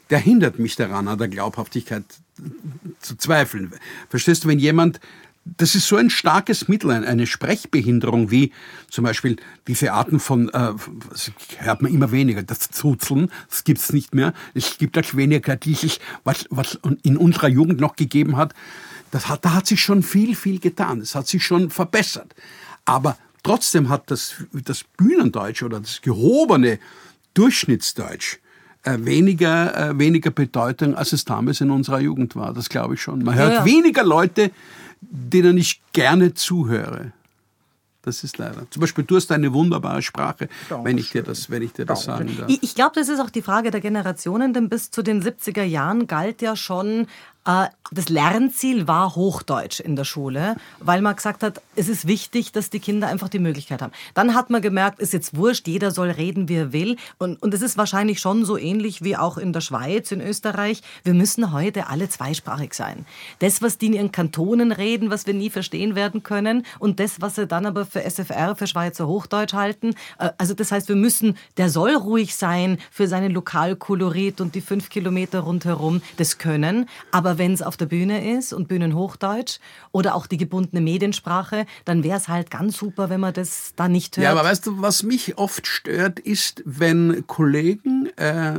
[0.10, 2.04] der hindert mich daran, an der Glaubhaftigkeit
[3.00, 3.72] zu zweifeln.
[4.10, 5.00] Verstehst du, wenn jemand
[5.44, 8.52] das ist so ein starkes Mittel, eine Sprechbehinderung wie
[8.90, 10.74] zum Beispiel diese Arten von, äh,
[11.58, 14.34] hört man immer weniger, das Zuzeln, das gibt's nicht mehr.
[14.54, 18.54] Es gibt auch weniger dieses, was, was in unserer Jugend noch gegeben hat.
[19.10, 21.02] Das hat, da hat sich schon viel, viel getan.
[21.02, 22.34] Es hat sich schon verbessert.
[22.86, 26.80] Aber trotzdem hat das, das Bühnendeutsch oder das gehobene
[27.34, 28.38] Durchschnittsdeutsch
[28.84, 32.54] äh, weniger, äh, weniger Bedeutung, als es damals in unserer Jugend war.
[32.54, 33.24] Das glaube ich schon.
[33.24, 33.66] Man hört ja, ja.
[33.66, 34.52] weniger Leute,
[35.02, 37.12] denen ich gerne zuhöre.
[38.04, 38.66] Das ist leider.
[38.72, 40.50] Zum Beispiel, du hast eine wunderbare Sprache,
[40.84, 42.50] wenn ich dir das, wenn ich dir das sagen darf.
[42.50, 45.64] Ich, ich glaube, das ist auch die Frage der Generationen, denn bis zu den 70er
[45.64, 47.06] Jahren galt ja schon
[47.44, 52.70] das Lernziel war Hochdeutsch in der Schule, weil man gesagt hat, es ist wichtig, dass
[52.70, 53.92] die Kinder einfach die Möglichkeit haben.
[54.14, 56.96] Dann hat man gemerkt, ist jetzt wurscht, jeder soll reden, wie er will.
[57.18, 60.82] Und, und es ist wahrscheinlich schon so ähnlich wie auch in der Schweiz, in Österreich.
[61.04, 63.06] Wir müssen heute alle zweisprachig sein.
[63.40, 67.20] Das, was die in ihren Kantonen reden, was wir nie verstehen werden können, und das,
[67.20, 69.96] was sie dann aber für SFR, für Schweizer Hochdeutsch halten.
[70.18, 74.62] Äh, also das heißt, wir müssen, der soll ruhig sein für seinen Lokalkolorit und die
[74.62, 76.88] fünf Kilometer rundherum, das können.
[77.12, 79.60] Aber aber wenn es auf der Bühne ist und Bühnenhochdeutsch
[79.94, 83.88] oder auch die gebundene Mediensprache, dann wäre es halt ganz super, wenn man das da
[83.88, 84.26] nicht hört.
[84.26, 88.54] Ja, aber weißt du, was mich oft stört, ist, wenn Kollegen äh,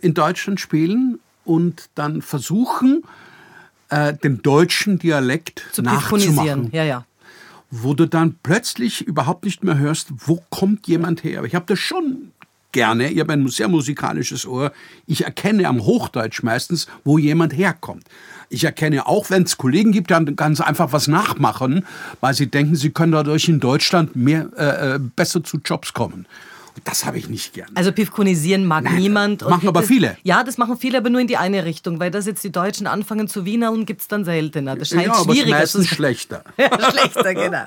[0.00, 3.02] in Deutschland spielen und dann versuchen,
[3.88, 6.70] äh, den deutschen Dialekt zu nachzumachen.
[6.72, 7.04] Ja, ja
[7.70, 11.44] wo du dann plötzlich überhaupt nicht mehr hörst, wo kommt jemand her.
[11.44, 12.27] Ich habe das schon
[12.72, 14.72] gerne, ich habe ein sehr musikalisches Ohr,
[15.06, 18.04] ich erkenne am Hochdeutsch meistens, wo jemand herkommt.
[18.50, 21.84] Ich erkenne auch, wenn es Kollegen gibt, die ganz einfach was nachmachen,
[22.20, 26.26] weil sie denken, sie können dadurch in Deutschland mehr, äh, äh besser zu Jobs kommen.
[26.84, 27.68] das habe ich nicht gern.
[27.74, 29.42] Also Pivkonisieren mag Nein, niemand.
[29.42, 30.16] Machen aber das, viele.
[30.22, 32.86] Ja, das machen viele, aber nur in die eine Richtung, weil das jetzt die Deutschen
[32.86, 34.76] anfangen zu wienern, gibt es dann seltener.
[34.76, 36.44] Das scheint ja, aber schwieriger meistens schlechter.
[36.90, 37.66] schlechter, genau.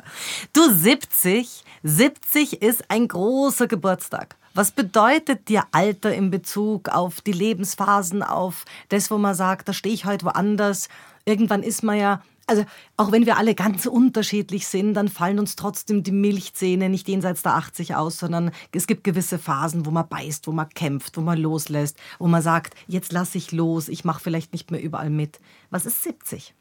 [0.54, 4.38] Du 70, 70 ist ein großer Geburtstag.
[4.54, 9.74] Was bedeutet dir Alter in Bezug auf die Lebensphasen, auf das, wo man sagt, da
[9.74, 10.90] stehe ich heute woanders?
[11.24, 12.66] Irgendwann ist man ja, also
[12.98, 17.44] auch wenn wir alle ganz unterschiedlich sind, dann fallen uns trotzdem die Milchzähne nicht jenseits
[17.44, 21.22] der 80 aus, sondern es gibt gewisse Phasen, wo man beißt, wo man kämpft, wo
[21.22, 25.10] man loslässt, wo man sagt, jetzt lasse ich los, ich mache vielleicht nicht mehr überall
[25.10, 25.40] mit.
[25.70, 26.54] Was ist 70?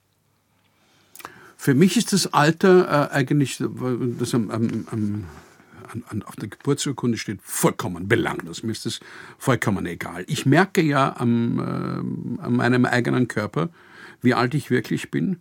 [1.57, 5.24] Für mich ist das Alter äh, eigentlich das am, am, am
[5.92, 8.62] an, an, auf der Geburtsurkunde steht, vollkommen belanglos.
[8.62, 9.00] Mir ist das
[9.38, 10.24] vollkommen egal.
[10.26, 13.68] Ich merke ja am, äh, an meinem eigenen Körper,
[14.22, 15.37] wie alt ich wirklich bin.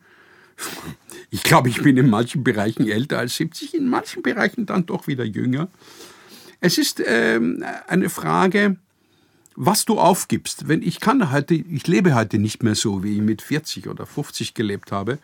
[1.30, 5.08] Ich glaube, ich bin in manchen Bereichen älter als 70, in manchen Bereichen dann doch
[5.08, 5.70] wieder jünger.
[6.60, 7.40] Es ist äh,
[7.88, 8.78] eine Frage,
[9.56, 10.68] was du aufgibst.
[10.68, 14.06] Wenn ich kann heute, ich lebe heute nicht mehr so, wie ich mit 40 oder
[14.06, 15.20] 50 gelebt habe.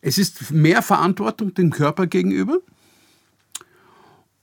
[0.00, 2.60] Es ist mehr Verantwortung dem Körper gegenüber.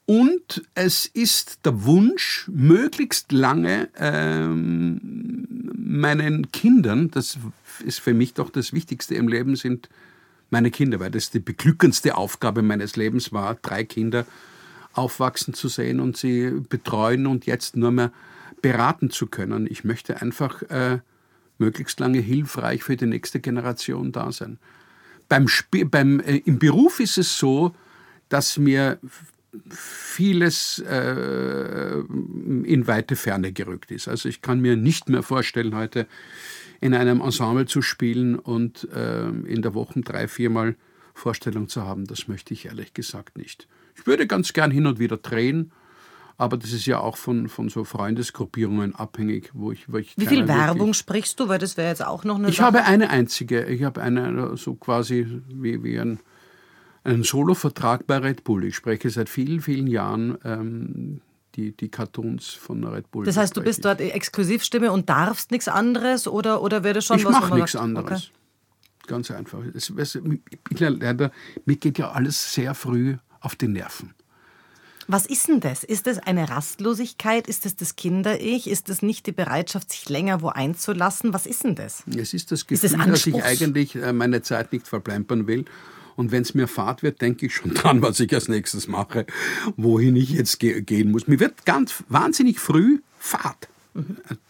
[0.06, 5.00] Und es ist der Wunsch, möglichst lange ähm,
[5.76, 7.38] meinen Kindern, das
[7.86, 9.90] ist für mich doch das Wichtigste im Leben, sind
[10.50, 14.26] meine Kinder, weil das die beglückendste Aufgabe meines Lebens war, drei Kinder
[14.94, 18.12] aufwachsen zu sehen und sie betreuen und jetzt nur mehr
[18.62, 19.68] beraten zu können.
[19.70, 21.00] Ich möchte einfach äh,
[21.58, 24.60] möglichst lange hilfreich für die nächste Generation da sein.
[25.30, 27.74] Beim, Sp beim äh, Im Beruf ist es so,
[28.30, 29.00] dass mir
[29.70, 34.08] vieles äh, in weite Ferne gerückt ist.
[34.08, 36.08] Also ich kann mir nicht mehr vorstellen, heute
[36.82, 40.76] in einem Ensemble zu spielen und äh, in der Woche drei, viermal
[41.14, 42.06] Vorstellung zu haben.
[42.06, 43.68] Das möchte ich ehrlich gesagt nicht.
[43.96, 45.72] Ich würde ganz gern hin und wieder drehen,
[46.38, 49.92] aber das ist ja auch von, von so Freundesgruppierungen abhängig, wo ich.
[49.92, 51.48] Wo ich Wie viel Werbung sprichst du?
[51.48, 52.50] Weil das wäre jetzt auch noch eine.
[52.50, 52.68] Ich Sache.
[52.68, 53.66] habe eine einzige.
[53.66, 56.20] Ich habe eine so quasi wie, wie ein
[57.04, 58.66] einen Solo-Vertrag bei Red Bull.
[58.66, 61.22] Ich spreche seit vielen, vielen Jahren ähm,
[61.56, 63.26] die, die Cartoons von Red Bull.
[63.26, 67.26] Das heißt, du bist dort Exklusivstimme und darfst nichts anderes oder, oder wäre schon ich
[67.26, 67.36] was?
[67.36, 68.24] Ich mache nichts anderes.
[68.24, 69.08] Okay.
[69.08, 69.60] Ganz einfach.
[69.74, 70.18] Es, es,
[70.72, 71.32] leider,
[71.66, 74.14] mir geht ja alles sehr früh auf die Nerven.
[75.08, 75.84] Was ist denn das?
[75.84, 77.48] Ist das eine Rastlosigkeit?
[77.48, 78.70] Ist das das Kinder-Ich?
[78.70, 81.34] Ist das nicht die Bereitschaft, sich länger wo einzulassen?
[81.34, 82.06] Was ist denn das?
[82.16, 85.66] Es ist das Gefühl, ist das dass ich eigentlich äh, meine Zeit nicht verplempern will
[86.16, 89.26] und wenn es mir fad wird, denke ich schon dran, was ich als nächstes mache,
[89.78, 91.28] wohin ich jetzt ge gehen muss.
[91.28, 93.68] Mir wird ganz wahnsinnig früh fad.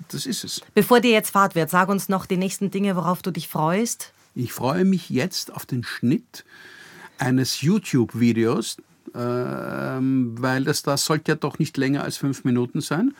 [0.10, 0.62] Das ist es.
[0.73, 4.13] Bevor dir jetzt Fahrt wird, sag uns noch die nächsten Dinge, worauf du dich freust.
[4.36, 6.45] Ich freue mich jetzt auf den Schnitt
[7.17, 8.78] eines YouTube-Videos,
[9.13, 13.13] äh, weil das, das sollte ja doch nicht länger als fünf Minuten sein.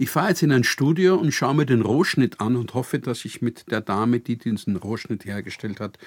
[0.00, 3.24] Ich fahre jetzt in ein Studio und schaue mir den Rohschnitt an und hoffe, dass
[3.24, 5.98] ich mit der Dame, die diesen Rohschnitt hergestellt hat,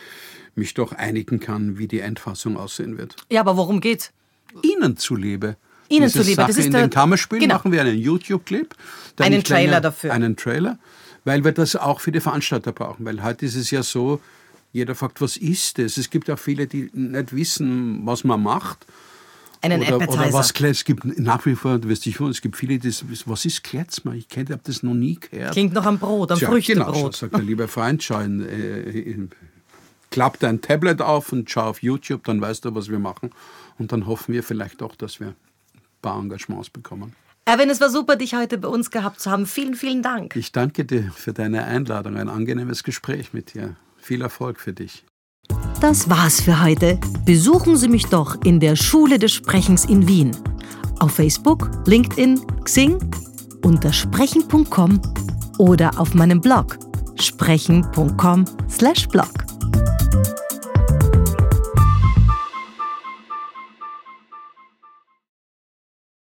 [0.56, 3.18] mich doch einigen kann, wie die Endfassung aussehen wird.
[3.30, 4.14] Ja, aber worum geht's?
[4.62, 5.58] Ihnen zuliebe.
[5.90, 6.36] Ihnen Diese zuliebe.
[6.38, 7.56] Sache das ist in den Kammerspielen genau.
[7.56, 8.74] machen wir einen YouTube-Clip.
[9.20, 10.14] Einen Trailer länger, dafür.
[10.14, 10.80] Einen Trailer,
[11.26, 13.06] weil wir das auch für die Veranstalter brauchen.
[13.06, 14.22] Weil heute ist es ja so,
[14.72, 15.98] jeder fragt, was ist das?
[15.98, 18.86] Es gibt auch viele, die nicht wissen, was man macht
[19.62, 20.22] einen oder, Appetizer.
[20.22, 22.94] Oder was es gibt nach wie vor, du wirst dich wundern, es gibt viele, die
[23.26, 24.14] was ist Kletzmer?
[24.14, 25.54] Ich kenne, habe das noch nie gehört.
[25.54, 26.94] Klingt noch am Brot, am Tja, Früchtebrot.
[26.94, 29.28] Genau, sagt der liebe Freund, schau, in, äh,
[30.10, 33.32] klapp dein Tablet auf und schau auf YouTube, dann weißt du, was wir machen.
[33.78, 35.36] Und dann hoffen wir vielleicht auch, dass wir ein
[36.02, 37.16] paar Engagements bekommen.
[37.46, 39.48] Erwin, es war super, dich heute bei uns gehabt zu haben.
[39.48, 40.36] Vielen, vielen Dank.
[40.36, 42.18] Ich danke dir für deine Einladung.
[42.18, 43.76] Ein angenehmes Gespräch mit dir.
[43.98, 45.04] Viel Erfolg für dich.
[45.82, 47.00] Das war's für heute.
[47.26, 50.30] Besuchen Sie mich doch in der Schule des Sprechens in Wien.
[51.00, 53.00] Auf Facebook, LinkedIn, Xing,
[53.66, 55.02] unter sprechen.com
[55.58, 56.78] oder auf meinem Blog
[57.20, 59.32] sprechen.com/blog.